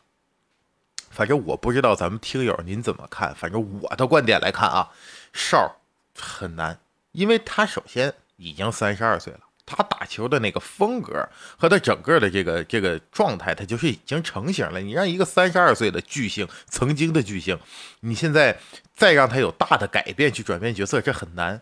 [1.10, 4.90] 反正我不知道咱们听友您怎么看，反正我的观点来看啊，
[5.32, 5.80] 少
[6.16, 6.78] 很难，
[7.10, 14.80] 因为他首先已经三十二岁了，他打球的那个风格和他整个的这个这个状态，他就是已经成型了。
[14.80, 17.58] 你让一个三十二岁的巨星，曾经的巨星，
[18.00, 18.58] 你现在
[18.94, 21.60] 再让他有大的改变去转变角色，这很难，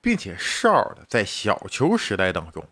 [0.00, 2.64] 并且少的在小球时代当中。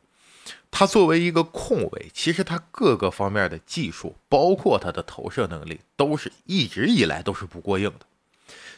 [0.71, 8.07] 他作为一个控卫，其实他各个方面的技术，包括他的投射能力，都是一直以来都是不过硬的。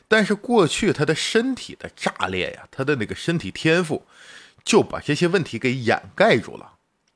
[0.09, 4.05] 但是过去他的身体的炸裂呀，他的那个身体天赋，
[4.65, 6.73] 就把这些问题给掩盖住了。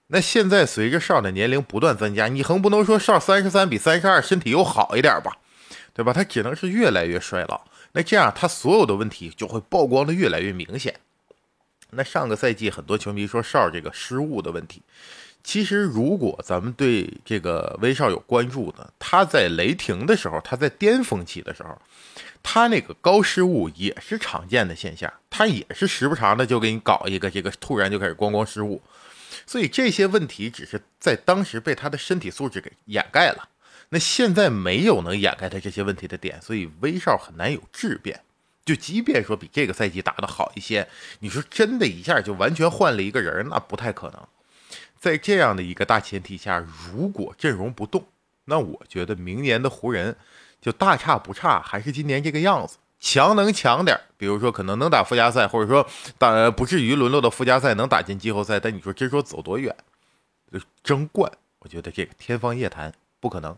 [0.09, 5.37] 那现在随着少的年龄不断增加，你横不能说少三十三比三十二身体又好一点吧，
[5.93, 6.13] 对吧？
[6.13, 7.61] 他只能是越来越衰老。
[7.93, 10.95] 那这样他所有的问题就会曝光的越来越明显。
[11.91, 14.83] 那上个赛季很多球迷说哨这个失误的问题，
[15.43, 21.77] 其实如果咱们对这个威少有关注呢，他在雷霆的时候，他在巅峰期的时候，
[22.43, 28.83] 他那个高失误也是常见的现象，他也是时不常的就给你搞一个这个突然就开始咣咣失误，
[29.47, 33.49] 所以这些问题只是在当时被他的身体素质给掩盖了，
[33.91, 38.23] 那现在没有能掩盖他这些问题的点，所以威少很难有质变。
[38.65, 40.89] 就即便说比这个赛季打得好一些，
[41.21, 44.23] 你说真的一下就完全换了一个人，那不太可能。
[44.99, 46.59] 在这样的一个大前提下，
[46.93, 48.09] 如果阵容不动，
[48.45, 50.17] 那我觉得明年的湖人
[50.61, 52.77] 就大差不差，还是今年这个样子。
[53.01, 55.87] 强能强点，比如说可能能打附加赛，或者说
[56.19, 58.59] 打不至于沦落到附加赛，能打进季后赛。
[58.59, 59.75] 但你说真说走多远，
[60.83, 63.57] 争冠，我觉得这个天方夜谭，不可能。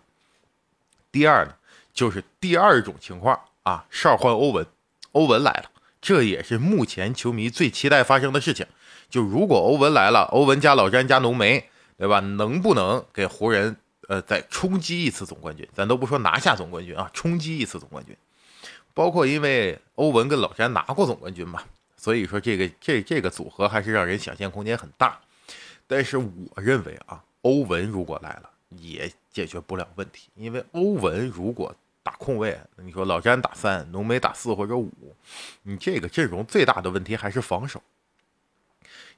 [1.11, 1.55] 第二呢，
[1.95, 4.67] 就是第二种情况啊，少换欧文。
[5.13, 8.67] 欧文来了，这也是目前球迷最期待发生的事情。
[9.09, 12.21] 就如果欧文来了，欧文加老詹加浓眉，对吧？
[12.21, 13.77] 能不能给湖人
[14.11, 15.65] 呃再冲击一次总冠军？
[15.73, 18.17] 咱都不说拿下总冠军啊，冲击一次总冠军。
[18.93, 21.63] 包括因为欧文跟老詹拿过总冠军嘛，
[21.97, 25.21] 所以说这个这这个组合还是让人想象空间很大。
[25.87, 31.73] 但是我认为啊，欧文如果来了也解决不了问题，因为欧文如果。
[32.03, 35.15] 打控卫，你说老詹打三，浓眉打四或者五，
[35.65, 37.83] 你这个阵容最大的问题还是防守。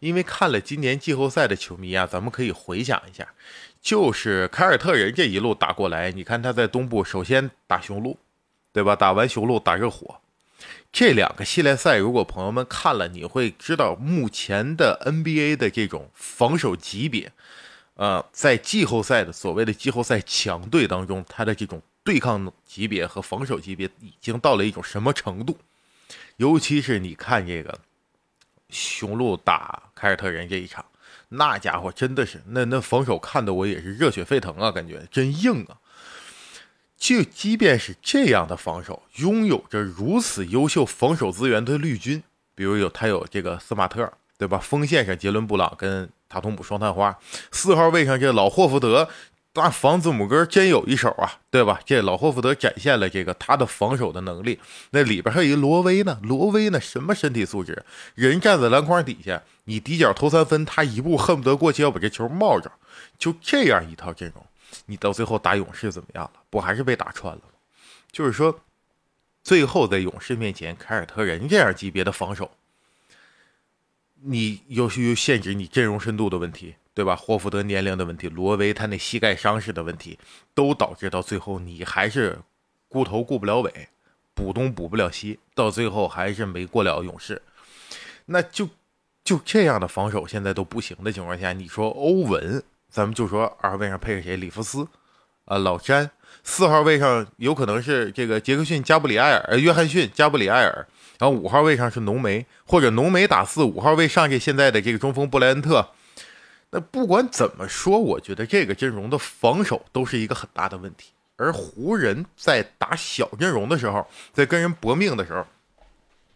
[0.00, 3.32] 因为看了今年季后赛的球迷啊，咱们可以回想一下，
[3.82, 8.16] 就是凯尔特人这一路打过来，你看他在东部首先打雄鹿，
[8.72, 8.96] 对吧？
[8.96, 10.20] 打完雄鹿打热火，
[10.92, 17.32] 这两个系列赛，如果朋友们看了，你会知道目前的 NBA 的这种防守级别，
[17.96, 21.82] 呃，在季后赛的所谓的季后赛强队当中，他的这种。
[22.04, 25.56] 对抗级别和防守级别已经到了一种什么程度？
[26.36, 27.78] 尤其是你看这个
[28.70, 30.84] 雄鹿打凯尔特人这一场，
[31.32, 35.76] 那家伙真的是那那防守看得我也是热血沸腾啊，感觉真硬啊！
[36.96, 42.22] 就即便是这样的防守，拥有着如此优秀防守资源的绿军，
[42.54, 44.58] 比如有他有这个斯马特，对吧？
[44.58, 47.18] 锋线上杰伦布朗跟塔图姆双探花，
[47.50, 49.08] 四号位上这老霍福德。
[49.54, 51.78] 那防字母哥真有一手啊，对吧？
[51.84, 54.58] 这老霍福德展现了这个他的防守的能力。
[54.92, 57.84] 那里边还有一罗威呢，罗威呢什么身体素质？
[58.14, 62.72] 人站在篮筐底下，你底角投三分，他一步恨不得过去要把这球冒着。
[63.18, 64.42] 就这样一套阵容，
[64.86, 66.32] 你到最后打勇士怎么样了？
[66.48, 67.50] 不还是被打穿了吗？
[68.10, 68.58] 就是说，
[69.44, 72.50] 最后在勇士面前，凯尔特人这样级别的防守，
[74.22, 76.76] 你又又限制你阵容深度的问题。
[76.94, 77.16] 对吧？
[77.16, 80.18] 霍福德年龄的问题，罗威他那膝盖伤势的问题，
[80.54, 82.38] 都导致到最后你还是
[82.88, 83.88] 顾头顾不了尾，
[84.34, 87.40] 补东补不了西，到最后还是没过了勇士。
[88.26, 88.68] 那就
[89.24, 94.36] 就这样的防守现在都不行的情况下，你说欧文，咱们就说二号位上配上谁？
[94.36, 94.86] 里弗斯
[95.46, 96.10] 啊，老詹。
[96.44, 100.86] 四号位上有可能是这个杰克逊加布里埃尔，呃，约翰逊加布里埃尔。
[101.18, 105.90] 然后五号位上是浓眉，或者浓眉打四，五号位上去现在的这个中锋布莱恩特。
[106.74, 111.12] 那不管怎么说，我觉得这个阵容的防守都是一个很大的问题。
[111.36, 115.44] 而湖人，在打小阵容的时候，在跟人搏命的时候，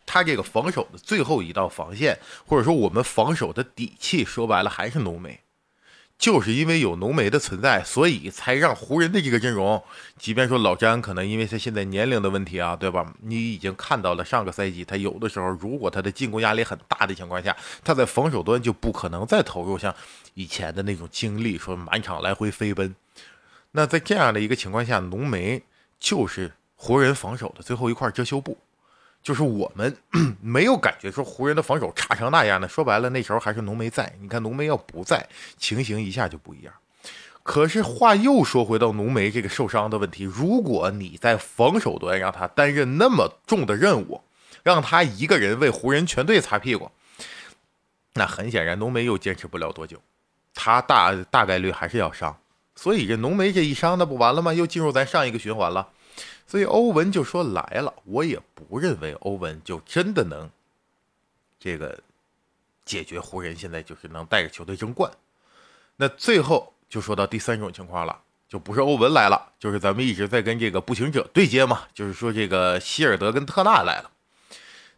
[0.04, 5.40] 他这个防守的最后一道防线，或者说我们防守的底气，说白了还是浓眉。
[6.18, 9.82] 就是因为有浓眉的存在，所以才让湖人的这个阵容，
[10.18, 13.12] 即便说老詹可能因为他现在年龄的问题啊，对吧？
[13.20, 19.94] 你已经看到了上个赛季他有的时候，如果他的进攻压力很大的情况下，他在防守端就不可能再投入像
[20.34, 22.94] 以前的那种精力，说满场来回飞奔。
[23.72, 25.62] 那在这样的一个情况下，浓眉
[26.00, 28.56] 就是湖人防守的最后一块遮羞布。
[29.26, 29.96] 就是我们
[30.40, 34.14] 没有感觉说湖人的防守差成那样呢，说白了那时候还是浓眉在。
[34.20, 36.72] 你看浓眉要不在，情形一下就不一样。
[37.42, 44.22] 可是话又说回到浓眉这个受伤的问题，如果你在防守端让他担任那么重的任务，
[44.62, 46.92] 让他一个人为湖人全队擦屁股，
[48.14, 50.00] 那很显然浓眉又坚持不了多久，
[50.54, 52.38] 他大大概率还是要伤。
[52.76, 54.54] 所以这浓眉这一伤，那不完了吗？
[54.54, 55.88] 又进入咱上一个循环了。
[56.46, 60.48] 所以欧文就说来了，我也不认为欧文就真的能
[61.58, 61.98] 这个
[62.84, 65.10] 解决湖人现在就是能带着球队争冠。
[65.96, 74.10] 那最后就说到第三种情况了，就不是欧文来了，就是咱们一直在跟这个步行者对接嘛，就是说这个希尔德跟特纳来了。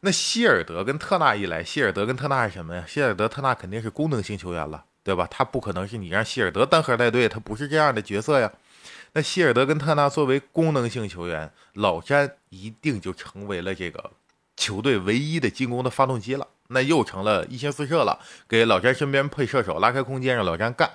[0.00, 2.85] 那希尔德跟特纳一来，希尔德跟特纳是什么呀？
[2.87, 5.26] 希尔德特纳肯定是功能性球员了，对吧？
[5.28, 8.52] 他不可能是你让希尔德单核带队，他不是这样的角色呀。
[9.12, 14.12] 那希尔德跟特纳作为功能性球员，老詹一定就成为了这个
[14.57, 16.47] 球队唯一的进攻的发动机了。
[16.68, 20.90] 那又成了一星四射了，给老詹身边配射手，拉开空间让老詹干。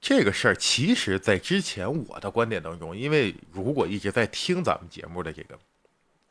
[0.00, 5.58] 这个事儿，其实在之前我的观点当中，因为如果一直在听咱们节目的这个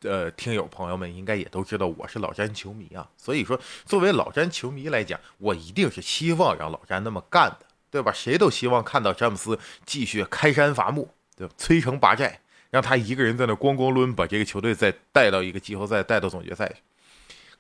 [0.04, 3.10] 呃听友朋友们，应该也都知道我是老詹球迷啊。
[3.18, 7.66] 所以说，作为老詹球迷来讲，我一定是希望让老詹那么干的。
[7.90, 8.12] 对吧？
[8.12, 11.54] 谁都希望看到詹姆斯继续开山伐木，对吧？
[11.58, 16.82] 摧城拔寨，让他一个人在那咣咣抡，把这个球队再带到一个季后赛，带到总决赛去。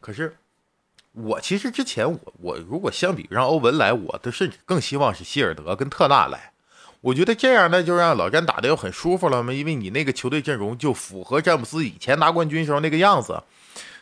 [0.02, 0.36] 可是，
[1.14, 6.52] 我其实之前我我如果相比让欧文来，我的甚至更希望是希尔德跟特纳来。
[7.00, 13.42] 我觉得这样呢，就让老詹打的又很舒服了嘛，因为你那个球队阵容就符合詹姆斯以前拿冠军时候那个样子，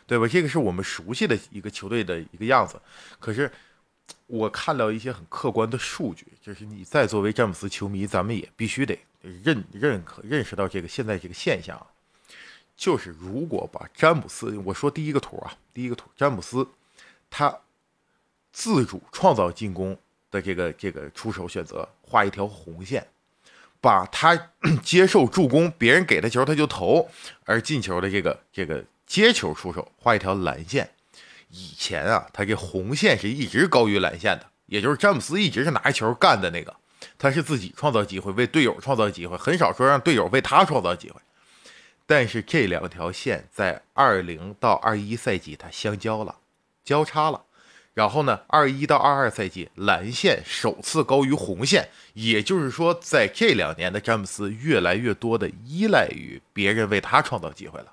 [0.06, 0.26] 对吧？
[0.26, 2.80] 这个是我们熟悉的一个球队的一个样子。
[3.20, 3.50] 可是。
[4.26, 11.86] 我看到一些很客观的数据，就是你再作为詹姆斯球迷，咱们也必须得认认可、认识到这个现在这个现象，
[12.76, 16.66] 就是如果把詹姆斯，我说第一个图啊，第一个图，詹姆斯
[17.30, 17.56] 他
[18.52, 19.96] 自主创造进攻
[20.30, 23.06] 的这个这个出手选择，画一条红线，
[23.80, 24.50] 把他
[24.82, 27.08] 接受助攻，别人给他球他就投，
[27.44, 30.90] 而进球的这个这个接球出手画一条蓝线。
[31.48, 36.76] 以前啊，他这红线是一直高于蓝线的，也就是詹姆斯一直是拿球干的那个，
[37.16, 41.20] 他是自己创造机会，为队友创造机会，很少说让队友为他创造机会。
[42.04, 46.36] 但是这两条线在二零到二一赛季它相交了，
[46.84, 47.44] 交叉了，
[47.94, 57.92] 然后呢，二一到二二赛季蓝线首次高于红线，也就是说，在这两年的詹姆斯越来越多的依赖于别人为他创造机会了。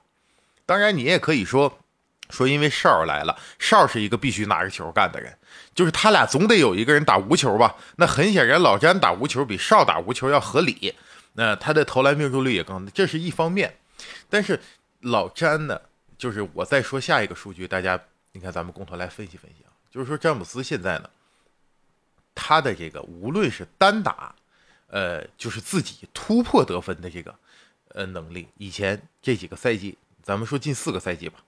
[0.65, 1.79] 当然，你也可以说。
[2.29, 5.37] 说因为哨来了，哨是一个必须拿着球干的人，
[5.75, 7.75] 就是他俩总得有一个人打无球吧？
[7.97, 10.95] 那很显然，老詹打无球比哨打无球要合理，
[11.33, 13.77] 那他的投篮命中率也更，这是一方面。
[14.29, 14.59] 但是
[15.01, 15.79] 老詹呢，
[16.17, 17.99] 就是我再说下一个数据，大家
[18.31, 21.09] 你看咱们共同来分析分析啊，就是说詹姆斯现在呢，
[22.33, 24.33] 他的这个无论是单打，
[24.87, 27.35] 呃，就是自己突破得分的这个
[27.89, 31.39] 呃能力，以前这几个赛季，咱们说近四个赛季吧。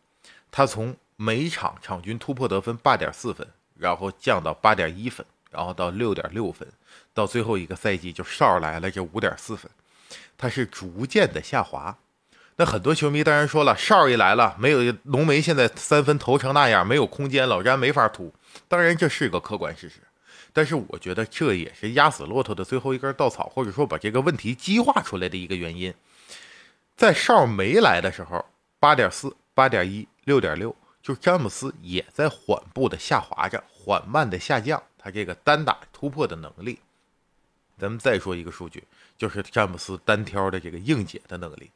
[0.52, 6.68] 他从每场场均突破得分八点四分，然后降到八点一分，然后到六点六分，
[7.14, 9.70] 到最后一个赛季就哨来了这五点四分，
[10.38, 11.98] 他是逐渐的下滑。
[12.58, 18.34] 那很多球迷当然说了，哨一来了，没有浓眉现在三分投成那样，没有空间，老詹没法突。
[18.70, 20.00] 当然这是个客观事实，
[20.54, 25.94] 但是我觉得这也是压死骆驼的最后一根稻草，或者说把这个问题激化出来的一个原因。
[26.96, 28.46] 在哨没来的时候，
[28.80, 30.08] 八点四，八点一。
[30.26, 36.80] 六点六，就是詹姆斯也在缓步的下滑着，缓慢的下降，他这个单打突破的能力。
[37.78, 38.84] 咱们再说一个数据，
[39.18, 41.70] 就是詹姆斯单挑的这个硬解的能力。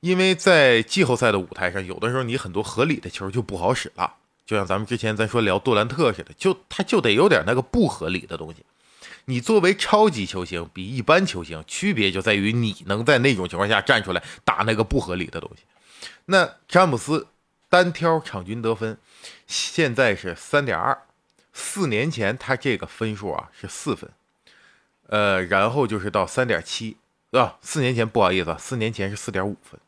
[0.00, 8.64] 因为在季后赛的舞台上，有的时候你很多合理的球就不好使了，就像咱们之前咱说聊杜兰特似的，就他就得有点那个不合理的东西。
[9.26, 15.62] 你作为超级球星，比一般球星区别就在于你能在那种情况下站出来打那个不合理的东西。
[16.24, 17.28] 那詹姆斯。
[17.72, 18.98] 单挑场均得分，
[19.46, 21.04] 现在是三点二，
[21.54, 24.10] 四年前他这个分数啊是四分，
[25.06, 26.98] 呃，然后就是到三点七，
[27.30, 29.80] 啊，四年前不好意思，四年前是四点五分，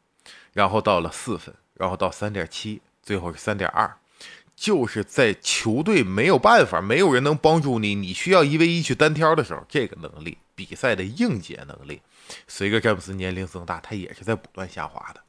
[0.55, 3.99] 然后到了四分，然后到三点七，最后是三点二，
[4.57, 12.01] 就是在球队没有办法，没有人能帮助你，你需要一 v 一去单挑的时候，这个能力，比赛的应接能力，
[12.49, 15.22] 随着詹姆斯年龄增大，他也是在不断下滑的。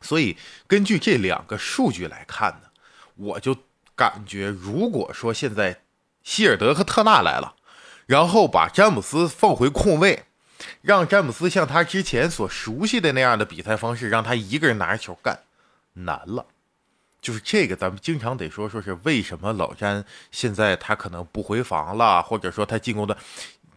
[0.00, 0.36] 所以
[0.66, 2.68] 根据这两个数据来看呢，
[3.16, 3.56] 我就
[3.94, 5.82] 感觉，如果说现在
[6.22, 7.54] 希尔德和特纳来了，
[8.06, 10.24] 然后把詹姆斯放回控卫，
[10.80, 15.40] 让詹姆斯像他之前所熟悉的那样的比赛方式，让他一个人拿着球干，
[15.92, 16.46] 难了。
[17.20, 23.14] 就是这个，咱们经常得说说是为什么老詹现在他可能不回防了，或者说他进攻的，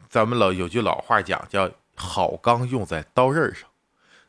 [0.10, 3.68] 咱们老有句老话讲叫“好钢用在刀刃上”。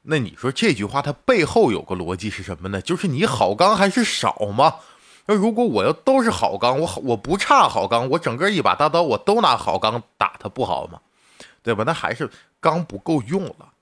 [0.07, 2.81] 那你说这句话它背后有个逻辑是什么呢？
[2.81, 4.77] 就是你好钢还是少吗？
[5.27, 11.01] 那如果我要都是好钢，我好我不差好钢，我整个一把大刀我都拿好钢打他不好吗？
[11.63, 11.85] 对吧？
[11.87, 12.31] 那还是
[12.61, 13.73] 钢不够用了。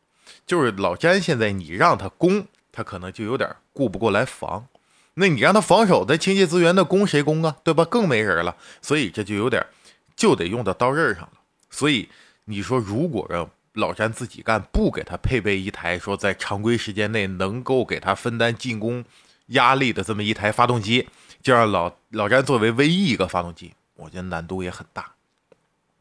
[0.46, 4.66] 就是老詹现在你让他攻，他可能就有点顾不过来防。
[5.14, 7.56] 那你让他防守的清洁资源的攻谁攻啊？
[7.64, 7.84] 对吧？
[7.84, 9.66] 更没人了，所以这就有点
[10.14, 11.32] 就得用到刀刃上了。
[11.68, 12.08] 所以
[12.44, 19.04] 你说，如果让老詹自己干，不给他配备一台说在常规时间内能够给他分担进攻
[19.46, 21.08] 压力的这么一台发动机，
[21.42, 25.12] 就让老老詹作为唯一一个发动机，我觉得难度也很大。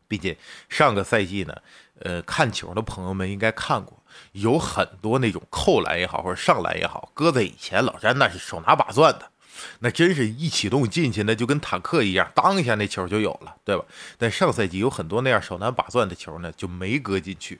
[0.07, 1.55] 并且上个赛季呢，
[1.99, 3.97] 呃，看球的朋友们应该看过。
[4.33, 9.30] 有很多那种扣篮也好，或者上篮也好，搁在以前老詹那是手拿把攥的，
[9.79, 13.85] 那真是一启动进去，那就跟坦克一样，当一下那球就有了，对吧？
[14.17, 17.59] 但上赛季有很多那样手拿把攥的球呢，就没搁进去，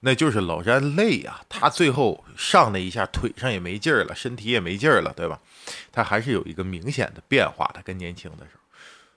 [0.00, 5.40] 那就是老詹累呀，他最后上那一下腿上也没劲儿了，身体也没劲儿了，对吧？
[5.92, 8.60] 他还是有一个明显的变化的，跟年轻的时候。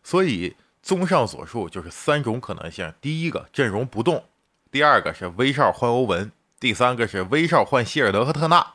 [0.03, 4.24] 所以综上所述，就是三种可能性：第一个阵容不动，
[4.72, 6.32] 第二个是威少换欧文。
[6.59, 8.74] 第三个是威少换希尔德和特纳，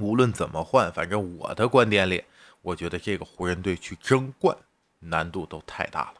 [0.00, 2.24] 无论怎么换，反正我的观点里，
[2.62, 4.56] 我觉得这个湖人队去争冠
[4.98, 6.14] 难度都太大了。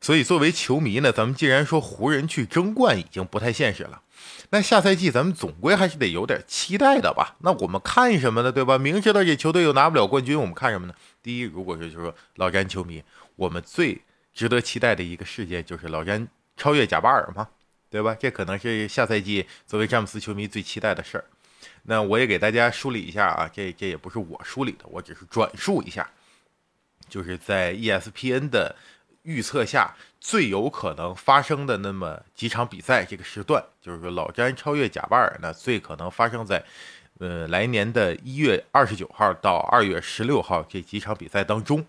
[0.00, 4.02] 所以作为球迷呢，咱们既然说湖人去争冠已经不太现实了，
[4.50, 7.36] 那下赛季咱们总归还是得有点期待的吧？
[7.40, 8.52] 那我们看什么呢？
[8.52, 8.76] 对吧？
[8.76, 10.94] 明知道这球队又拿不了冠军，我们看什么呢？
[11.22, 13.02] 第一，如果是就是说老詹球迷，
[13.36, 14.00] 我们最
[14.34, 17.48] 值得期待的一个事件就是老詹超越贾巴尔嘛。
[17.88, 18.16] 对吧？
[18.18, 21.24] 这可能是下赛季作为詹姆斯球迷最期待的事儿。
[21.82, 26.08] 那我也给大家梳理一下啊，这这也不是我梳理的，我只是转述一下，
[27.08, 28.74] 就是在 ESPN 的
[29.22, 36.64] 预测下最有可能发生的那么几场比赛这个时段，就是说老詹超越贾巴尔呢，最可能发生在
[37.18, 41.84] 呃来年的一月二十九号到二月十六号这几场比赛当中。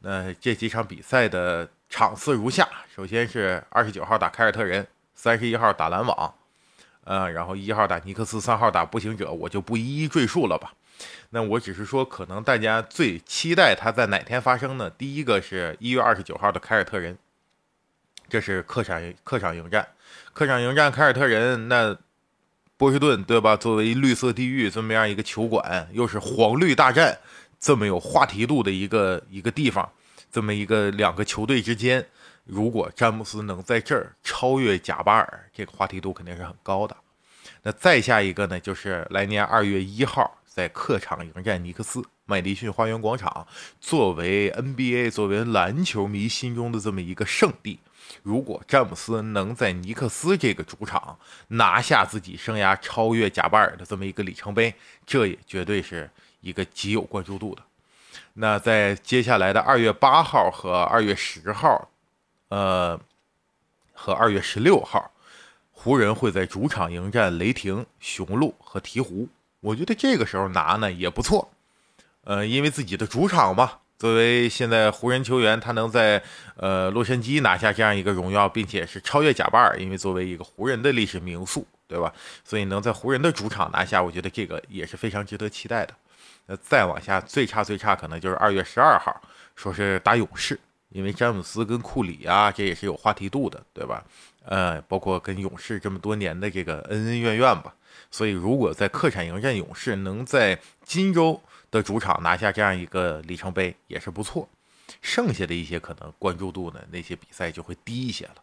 [0.00, 4.86] 那这几场比赛的场次如下：首先是二十九号打凯尔特人。
[5.12, 6.34] 三十一号打篮网，
[7.04, 10.74] 呃，然后一号打尼克斯，三号打步行者，我就不一一赘述了吧。
[11.30, 14.90] 那我只是说，可能大家最期待它在哪天发生呢？
[14.90, 17.16] 第一个是一月二十九号的凯尔特人，
[18.28, 19.88] 这是客场客场迎战，
[20.34, 21.68] 客场迎战凯尔特人。
[21.68, 21.96] 那
[22.76, 23.56] 波士顿对吧？
[23.56, 27.18] 作为绿色地狱这么样一个球馆，又是黄绿大战，
[27.58, 29.90] 这么有话题度的一个一个地方，
[30.30, 32.06] 这么一个两个球队之间。
[32.44, 36.96] 如果詹姆斯能在这儿超越贾巴尔，这个话题度肯定是很高的。
[37.62, 43.46] 那再下一个呢，就是来年二月一号在客场迎战尼克斯，麦迪逊花园广场
[43.78, 47.78] 作为 NBA 作为篮球迷心中的这么一个圣地。
[48.22, 56.08] 如果詹姆斯能在尼克斯这个主场拿下自己生涯超越贾巴尔的这么一个里程碑，这也绝对是
[56.40, 57.62] 一个极有关注度的。
[58.32, 61.90] 那在接下来的二月八号和二月十号。
[62.48, 62.98] 呃，
[63.92, 65.12] 和二月十六号，
[65.82, 69.26] 湖人会在主场迎战雷霆、雄鹿和鹈鹕。
[69.60, 71.50] 我觉得这个时候拿呢也不错。
[72.24, 76.22] 呃，因为自己的主场嘛，作为现在湖人球员，他能在
[76.56, 82.12] 呃洛杉矶拿下这样一个荣耀，并且是超越贾巴尔，因为作为一个湖人的历史名宿，对吧？
[82.44, 85.94] 所以能在湖人的主场拿下，我觉得这个也是非常值得期待的。
[86.44, 89.18] 那再往下，最差最差可能就是二月十二号，
[89.56, 90.60] 说是打勇士。
[90.90, 94.04] 因为詹姆斯跟库里啊，这也是有话题度的，对吧？
[94.44, 97.74] 呃，包括跟勇士这么多年的这个恩恩怨怨吧。
[98.10, 104.48] 所以，如果在客场迎战勇士，能在金州的主场拿下这样一个里程碑，也是不错。
[105.00, 108.36] 剩下的一些可能关注度呢，那些比赛就会低一些了。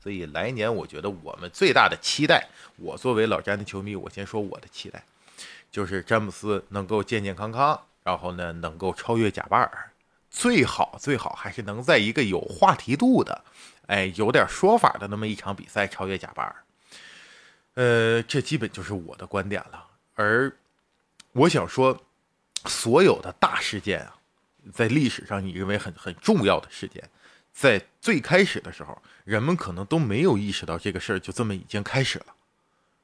[0.00, 2.46] 所以，来年我觉得我们最大的期待，
[2.76, 5.02] 我作为老詹的球迷，我先说我的期待，
[5.72, 9.90] 就是詹姆斯能够健健康康，然后呢，能够超越贾巴尔。
[10.38, 13.44] 最好最好还是能在一个有话题度的，
[13.88, 16.54] 哎，有点说法的那么一场比赛超越贾巴尔。
[17.74, 19.84] 呃，这基本就是我的观点了。
[20.14, 20.56] 而
[21.32, 22.04] 我想说，
[22.66, 24.14] 所有的大事件啊，
[24.72, 27.02] 在历史上你认为很很重要的事件，
[27.52, 32.26] 在最开始的时候，人们可能都没有意识到这个事儿就这么已经开始了，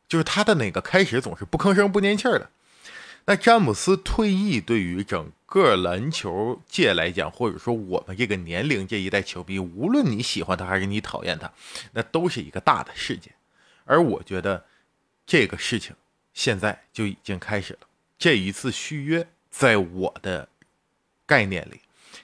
[0.07, 2.49] 就是他的哪个开始总是不吭声不念气儿的。
[3.27, 11.51] 那詹姆斯退役对于整个篮球界来讲，或者说我们这个年龄这一代球迷，无论你喜欢他还是你讨厌他，
[11.93, 13.33] 那都是一个大的事件。
[13.85, 14.67] 而我觉得
[15.27, 15.97] 这个事情
[16.35, 17.81] 现在就已经开始了。
[18.19, 20.49] 这一次续约，在我的
[21.25, 21.81] 概念里，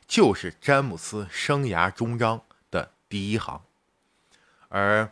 [0.06, 3.62] 就是詹姆斯生涯终章的第一行，
[4.68, 5.10] 而。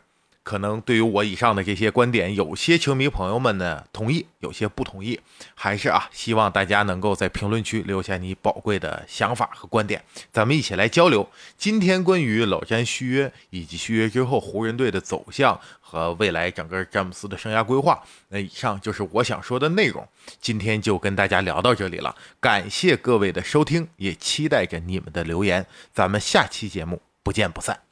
[0.48, 5.20] 可能对于我以上的这些观点，有些球迷朋友们呢同意，有些不同意，
[5.54, 11.28] 还是啊，希望大家能够在评论区留下你宝贵的想法和观点，咱们一起来交流。
[11.58, 20.08] 今天关于老詹续约以及续约之后湖人队的走向和未来整个詹姆斯的生涯规划，那以上就是我想说的内容。
[20.40, 27.87] 今天就跟大家聊到这里了，感谢各位的收听，也期待着你们的留言，咱们下期节目不见不散。